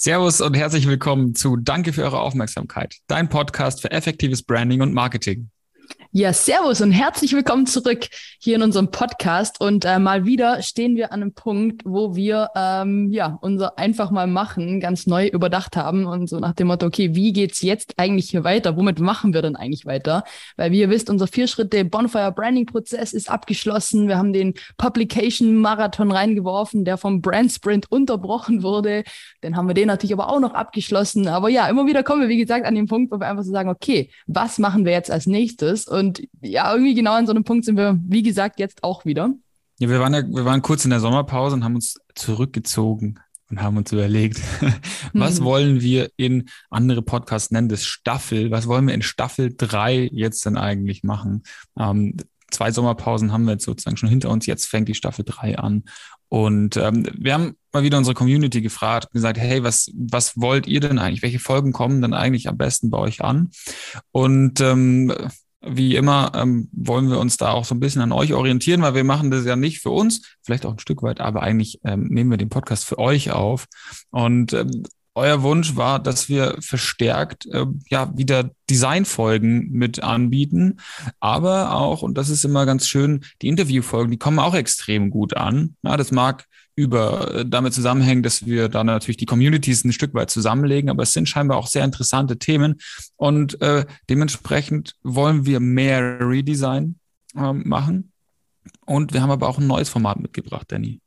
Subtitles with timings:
[0.00, 4.94] Servus und herzlich willkommen zu Danke für eure Aufmerksamkeit, dein Podcast für effektives Branding und
[4.94, 5.50] Marketing.
[6.10, 8.06] Ja, servus und herzlich willkommen zurück
[8.38, 9.60] hier in unserem Podcast.
[9.60, 14.10] Und äh, mal wieder stehen wir an einem Punkt, wo wir ähm, ja unser einfach
[14.10, 17.92] mal machen ganz neu überdacht haben und so nach dem Motto, okay, wie geht's jetzt
[17.98, 18.78] eigentlich hier weiter?
[18.78, 20.24] Womit machen wir denn eigentlich weiter?
[20.56, 24.08] Weil wie ihr wisst, unser vier Schritte Bonfire Branding Prozess ist abgeschlossen.
[24.08, 29.04] Wir haben den Publication Marathon reingeworfen, der vom Brand Sprint unterbrochen wurde.
[29.42, 31.28] Dann haben wir den natürlich aber auch noch abgeschlossen.
[31.28, 33.52] Aber ja, immer wieder kommen wir, wie gesagt, an den Punkt, wo wir einfach so
[33.52, 35.86] sagen, okay, was machen wir jetzt als nächstes?
[35.98, 39.32] Und ja, irgendwie genau an so einem Punkt sind wir, wie gesagt, jetzt auch wieder.
[39.78, 43.62] Ja, wir waren ja, wir waren kurz in der Sommerpause und haben uns zurückgezogen und
[43.62, 44.40] haben uns überlegt,
[45.12, 45.44] was hm.
[45.44, 50.44] wollen wir in andere Podcasts nennen, das Staffel, was wollen wir in Staffel 3 jetzt
[50.46, 51.42] denn eigentlich machen?
[51.78, 52.16] Ähm,
[52.50, 55.84] zwei Sommerpausen haben wir jetzt sozusagen schon hinter uns, jetzt fängt die Staffel 3 an.
[56.28, 60.66] Und ähm, wir haben mal wieder unsere Community gefragt und gesagt, hey, was, was wollt
[60.66, 61.22] ihr denn eigentlich?
[61.22, 63.50] Welche Folgen kommen denn eigentlich am besten bei euch an?
[64.12, 65.12] Und ähm,
[65.76, 68.94] wie immer ähm, wollen wir uns da auch so ein bisschen an euch orientieren, weil
[68.94, 72.08] wir machen das ja nicht für uns, vielleicht auch ein Stück weit, aber eigentlich ähm,
[72.08, 73.66] nehmen wir den Podcast für euch auf.
[74.10, 80.78] Und ähm, euer Wunsch war, dass wir verstärkt äh, ja wieder Designfolgen mit anbieten,
[81.18, 85.36] aber auch und das ist immer ganz schön, die Interviewfolgen, die kommen auch extrem gut
[85.36, 85.76] an.
[85.82, 86.46] Ja, das mag
[86.78, 91.02] über äh, damit zusammenhängen, dass wir da natürlich die Communities ein Stück weit zusammenlegen, aber
[91.02, 92.76] es sind scheinbar auch sehr interessante Themen.
[93.16, 96.94] Und äh, dementsprechend wollen wir mehr Redesign
[97.34, 98.12] äh, machen.
[98.86, 101.00] Und wir haben aber auch ein neues Format mitgebracht, Danny.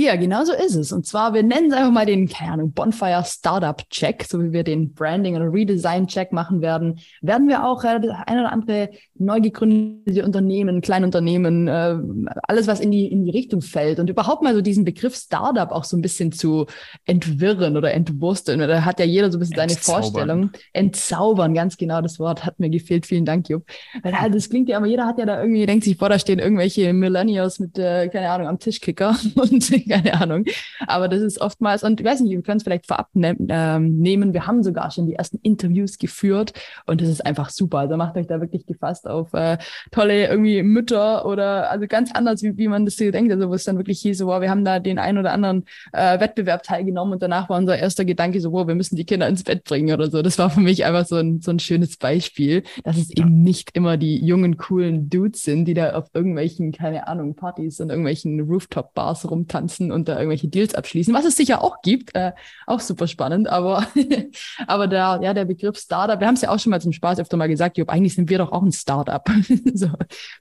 [0.00, 0.92] Ja, genau so ist es.
[0.92, 4.52] Und zwar, wir nennen es einfach mal den, keine Ahnung, Bonfire Startup Check, so wie
[4.52, 7.00] wir den Branding- oder Redesign-Check machen werden.
[7.20, 11.96] Werden wir auch äh, das ein oder andere neu gegründete Unternehmen, Kleinunternehmen, äh,
[12.44, 15.72] alles, was in die, in die Richtung fällt und überhaupt mal so diesen Begriff Startup
[15.72, 16.66] auch so ein bisschen zu
[17.04, 18.60] entwirren oder entwursteln.
[18.60, 20.52] Da hat ja jeder so ein bisschen seine Vorstellung.
[20.74, 23.04] Entzaubern, ganz genau das Wort hat mir gefehlt.
[23.04, 23.64] Vielen Dank, Jupp.
[24.04, 26.20] Weil halt, das klingt ja, aber jeder hat ja da irgendwie, denkt sich, vor, da
[26.20, 30.44] stehen irgendwelche Millennials mit, äh, keine Ahnung, am Tischkicker und keine Ahnung.
[30.86, 33.98] Aber das ist oftmals, und ich weiß nicht, wir können es vielleicht vorab ne ähm,
[33.98, 34.32] nehmen.
[34.32, 36.52] Wir haben sogar schon die ersten Interviews geführt
[36.86, 37.78] und das ist einfach super.
[37.78, 39.58] Also macht euch da wirklich gefasst auf äh,
[39.90, 43.32] tolle irgendwie Mütter oder also ganz anders, wie, wie man das hier denkt.
[43.32, 45.64] Also wo es dann wirklich hieß, so, wow, wir haben da den einen oder anderen
[45.92, 49.28] äh, Wettbewerb teilgenommen und danach war unser erster Gedanke so, wow, wir müssen die Kinder
[49.28, 50.22] ins Bett bringen oder so.
[50.22, 53.24] Das war für mich einfach so ein, so ein schönes Beispiel, dass es ja.
[53.24, 57.80] eben nicht immer die jungen, coolen Dudes sind, die da auf irgendwelchen, keine Ahnung, Partys
[57.80, 62.14] und irgendwelchen Rooftop-Bars rumtanzen sitzen und da irgendwelche Deals abschließen, was es sicher auch gibt,
[62.14, 62.32] äh,
[62.66, 63.86] auch super spannend, aber,
[64.66, 67.20] aber der, ja, der Begriff Startup, wir haben es ja auch schon mal zum Spaß
[67.20, 69.26] öfter mal gesagt, Job, eigentlich sind wir doch auch ein Startup.
[69.74, 69.88] so,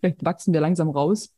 [0.00, 1.30] vielleicht wachsen wir langsam raus.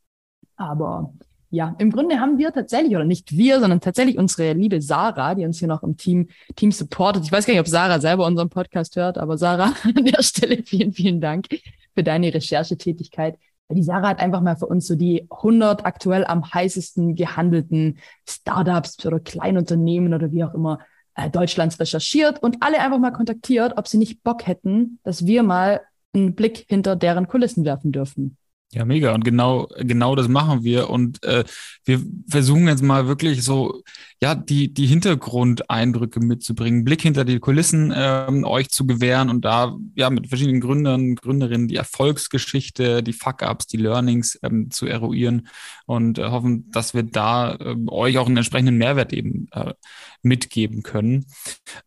[0.57, 1.13] Aber
[1.49, 5.45] ja, im Grunde haben wir tatsächlich, oder nicht wir, sondern tatsächlich unsere liebe Sarah, die
[5.45, 7.23] uns hier noch im Team, Team supportet.
[7.23, 10.63] Ich weiß gar nicht, ob Sarah selber unseren Podcast hört, aber Sarah, an der Stelle
[10.63, 11.47] vielen, vielen Dank
[11.93, 13.37] für deine Recherchetätigkeit.
[13.69, 19.03] Die Sarah hat einfach mal für uns so die 100 aktuell am heißesten gehandelten Startups
[19.05, 20.79] oder Kleinunternehmen oder wie auch immer
[21.15, 25.41] äh, Deutschlands recherchiert und alle einfach mal kontaktiert, ob sie nicht Bock hätten, dass wir
[25.41, 25.81] mal
[26.13, 28.37] einen Blick hinter deren Kulissen werfen dürfen.
[28.71, 29.13] Ja, mega.
[29.13, 30.89] Und genau, genau das machen wir.
[30.89, 31.45] Und äh,
[31.85, 33.83] wir versuchen jetzt mal wirklich so,
[34.21, 39.77] ja, die, die Hintergrundeindrücke mitzubringen, Blick hinter die Kulissen ähm, euch zu gewähren und da
[39.95, 45.47] ja mit verschiedenen Gründern, Gründerinnen die Erfolgsgeschichte, die Fuck-Ups, die Learnings ähm, zu eruieren
[45.85, 49.73] und äh, hoffen, dass wir da äh, euch auch einen entsprechenden Mehrwert eben äh,
[50.21, 51.27] mitgeben können.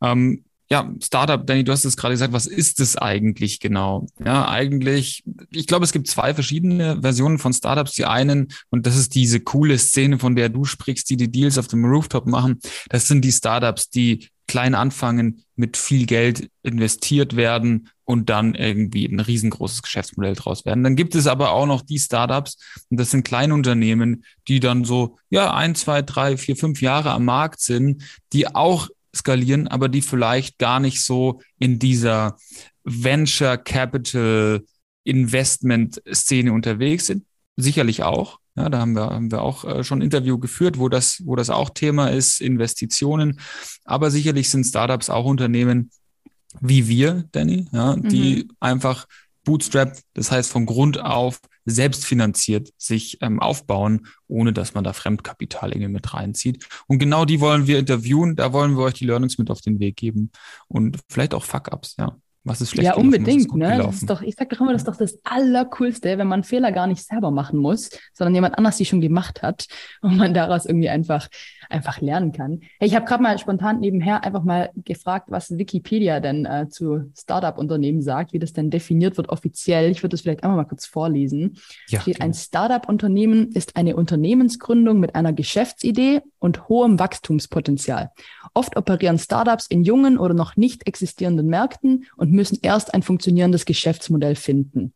[0.01, 4.07] Ähm, ja, Startup, Danny, du hast es gerade gesagt, was ist es eigentlich genau?
[4.23, 7.93] Ja, eigentlich, ich glaube, es gibt zwei verschiedene Versionen von Startups.
[7.93, 11.57] Die einen, und das ist diese coole Szene, von der du sprichst, die die Deals
[11.57, 12.59] auf dem Rooftop machen,
[12.91, 19.07] das sind die Startups, die klein anfangen, mit viel Geld investiert werden und dann irgendwie
[19.07, 20.85] ein riesengroßes Geschäftsmodell draus werden.
[20.85, 22.59] Dann gibt es aber auch noch die Startups,
[22.91, 27.25] und das sind Kleinunternehmen, die dann so, ja, ein, zwei, drei, vier, fünf Jahre am
[27.25, 28.03] Markt sind,
[28.33, 32.37] die auch skalieren, aber die vielleicht gar nicht so in dieser
[32.85, 34.65] Venture Capital
[35.05, 37.25] Investment Szene unterwegs sind.
[37.57, 38.39] Sicherlich auch.
[38.57, 41.37] Ja, da haben wir, haben wir auch äh, schon ein Interview geführt, wo das, wo
[41.37, 43.41] das auch Thema ist, Investitionen.
[43.85, 45.91] Aber sicherlich sind Startups auch Unternehmen
[46.61, 48.57] wie wir, Danny, ja, die mhm.
[48.61, 49.07] einfach
[49.45, 55.71] Bootstrap, das heißt von Grund auf selbstfinanziert sich ähm, aufbauen, ohne dass man da Fremdkapital
[55.73, 56.67] irgendwie mit reinzieht.
[56.87, 59.79] Und genau die wollen wir interviewen, da wollen wir euch die Learnings mit auf den
[59.81, 60.31] Weg geben
[60.69, 62.17] und vielleicht auch Fuck-Ups, ja.
[62.45, 63.55] Was ist schlecht Ja, gelaufen, unbedingt.
[63.55, 63.79] Ne?
[63.79, 66.73] Das ist doch, ich sag doch immer, das ist doch das Allercoolste, wenn man Fehler
[66.73, 69.67] gar nicht selber machen muss, sondern jemand anders die schon gemacht hat
[70.01, 71.29] und man daraus irgendwie einfach,
[71.69, 72.61] einfach lernen kann.
[72.79, 77.11] Hey, ich habe gerade mal spontan nebenher einfach mal gefragt, was Wikipedia denn äh, zu
[77.19, 79.91] Startup-Unternehmen sagt, wie das denn definiert wird offiziell.
[79.91, 81.59] Ich würde das vielleicht einmal mal kurz vorlesen.
[81.89, 88.11] Ja, steht, ein Startup-Unternehmen ist eine Unternehmensgründung mit einer Geschäftsidee und hohem Wachstumspotenzial.
[88.55, 93.65] Oft operieren Startups in jungen oder noch nicht existierenden Märkten und müssen erst ein funktionierendes
[93.65, 94.95] Geschäftsmodell finden.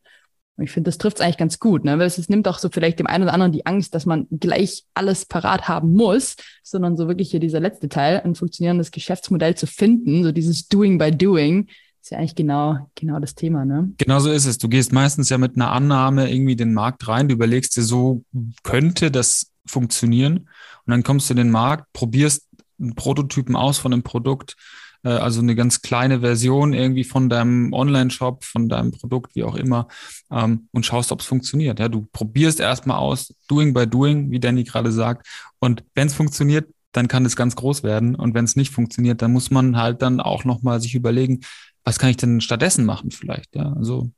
[0.56, 1.98] Und ich finde, das trifft es eigentlich ganz gut, ne?
[1.98, 4.84] weil es, nimmt auch so vielleicht dem einen oder anderen die Angst, dass man gleich
[4.92, 9.66] alles parat haben muss, sondern so wirklich hier dieser letzte Teil, ein funktionierendes Geschäftsmodell zu
[9.66, 11.68] finden, so dieses Doing by Doing,
[12.02, 13.92] ist ja eigentlich genau, genau das Thema, ne?
[13.96, 14.58] Genau so ist es.
[14.58, 18.24] Du gehst meistens ja mit einer Annahme irgendwie den Markt rein, du überlegst dir, so
[18.64, 22.48] könnte das funktionieren und dann kommst du in den Markt, probierst
[22.80, 24.56] einen Prototypen aus von einem Produkt,
[25.04, 29.56] äh, also eine ganz kleine Version irgendwie von deinem Online-Shop, von deinem Produkt, wie auch
[29.56, 29.88] immer,
[30.30, 31.78] ähm, und schaust, ob es funktioniert.
[31.78, 35.26] Ja, du probierst erstmal aus, doing by doing, wie Danny gerade sagt,
[35.58, 39.22] und wenn es funktioniert, dann kann es ganz groß werden und wenn es nicht funktioniert,
[39.22, 41.40] dann muss man halt dann auch nochmal sich überlegen,
[41.84, 43.56] was kann ich denn stattdessen machen vielleicht?
[43.56, 44.10] Ja, also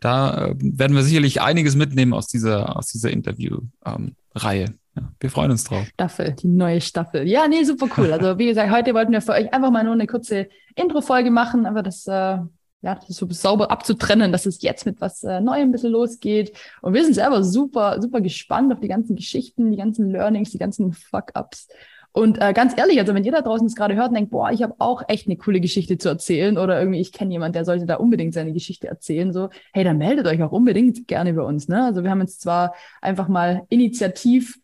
[0.00, 4.74] da äh, werden wir sicherlich einiges mitnehmen aus dieser, aus dieser Interview-Reihe.
[4.98, 5.86] Ja, wir freuen uns drauf.
[5.94, 7.26] Staffel, die neue Staffel.
[7.26, 8.12] Ja, nee, super cool.
[8.12, 11.66] Also wie gesagt, heute wollten wir für euch einfach mal nur eine kurze Intro-Folge machen,
[11.66, 12.48] aber das, äh, ja,
[12.94, 16.56] das so sauber abzutrennen, dass es jetzt mit was äh, Neuem ein bisschen losgeht.
[16.82, 20.58] Und wir sind selber super, super gespannt auf die ganzen Geschichten, die ganzen Learnings, die
[20.58, 21.68] ganzen Fuck-Ups.
[22.12, 24.50] Und äh, ganz ehrlich, also wenn ihr da draußen es gerade hört und denkt, boah,
[24.50, 27.64] ich habe auch echt eine coole Geschichte zu erzählen oder irgendwie ich kenne jemand, der
[27.64, 31.42] sollte da unbedingt seine Geschichte erzählen, so, hey, dann meldet euch auch unbedingt gerne bei
[31.42, 31.68] uns.
[31.68, 31.84] Ne?
[31.84, 34.58] Also wir haben jetzt zwar einfach mal initiativ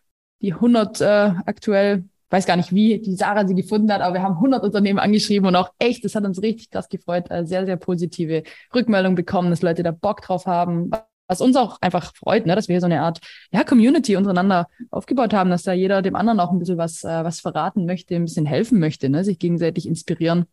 [0.45, 1.05] die 100 äh,
[1.47, 4.99] aktuell, weiß gar nicht wie, die Sarah sie gefunden hat, aber wir haben 100 Unternehmen
[4.99, 8.43] angeschrieben und auch echt, das hat uns richtig krass gefreut, äh, sehr, sehr positive
[8.75, 10.91] Rückmeldungen bekommen, dass Leute da Bock drauf haben,
[11.27, 13.21] was uns auch einfach freut, ne, dass wir hier so eine Art
[13.53, 17.25] ja, Community untereinander aufgebaut haben, dass da jeder dem anderen auch ein bisschen was, äh,
[17.25, 20.45] was verraten möchte, ein bisschen helfen möchte, ne, sich gegenseitig inspirieren,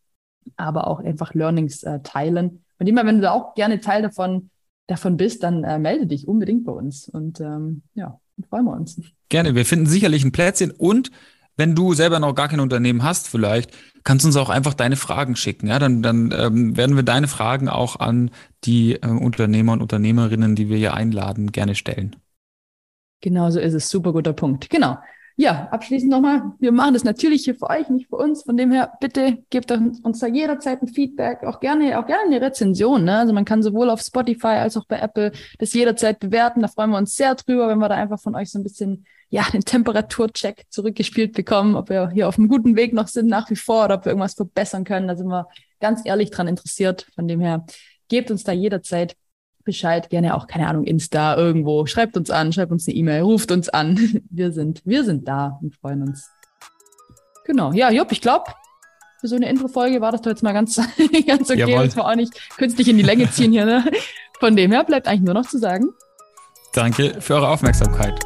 [0.56, 2.64] aber auch einfach Learnings äh, teilen.
[2.80, 4.52] Und immer, wenn du da auch gerne Teil davon,
[4.88, 7.10] davon bist, dann äh, melde dich unbedingt bei uns.
[7.10, 9.00] Und ähm, ja, freuen wir uns.
[9.30, 11.12] Gerne, wir finden sicherlich ein Plätzchen und
[11.58, 13.72] wenn du selber noch gar kein Unternehmen hast, vielleicht
[14.04, 15.68] kannst du uns auch einfach deine Fragen schicken.
[15.68, 18.32] Ja, dann, dann ähm, werden wir deine Fragen auch an
[18.64, 22.16] die äh, Unternehmer und Unternehmerinnen, die wir hier einladen, gerne stellen.
[23.22, 23.90] Genau so ist es.
[23.90, 24.70] Super guter Punkt.
[24.70, 24.98] Genau.
[25.42, 28.44] Ja, abschließend nochmal, wir machen das natürlich hier für euch, nicht für uns.
[28.44, 32.40] Von dem her, bitte gebt uns da jederzeit ein Feedback, auch gerne, auch gerne eine
[32.40, 33.06] Rezension.
[33.06, 33.18] Ne?
[33.18, 36.62] Also man kann sowohl auf Spotify als auch bei Apple das jederzeit bewerten.
[36.62, 39.08] Da freuen wir uns sehr drüber, wenn wir da einfach von euch so ein bisschen
[39.30, 43.50] ja, den Temperaturcheck zurückgespielt bekommen, ob wir hier auf einem guten Weg noch sind nach
[43.50, 45.08] wie vor oder ob wir irgendwas verbessern können.
[45.08, 45.48] Da sind wir
[45.80, 47.08] ganz ehrlich dran interessiert.
[47.16, 47.66] Von dem her,
[48.10, 49.16] gebt uns da jederzeit
[49.64, 51.86] Bescheid, gerne auch, keine Ahnung, Insta, irgendwo.
[51.86, 54.22] Schreibt uns an, schreibt uns eine E-Mail, ruft uns an.
[54.30, 56.30] Wir sind, wir sind da und freuen uns.
[57.46, 57.72] Genau.
[57.74, 58.46] Ja, Jupp, ich glaube,
[59.20, 60.76] für so eine Intro-Folge war das doch jetzt mal ganz,
[61.28, 61.60] ganz okay.
[61.60, 61.86] Jawohl.
[61.86, 63.84] Das war auch nicht künstlich in die Länge ziehen hier, ne?
[64.40, 65.90] Von dem her bleibt eigentlich nur noch zu sagen.
[66.74, 68.20] Danke für eure Aufmerksamkeit.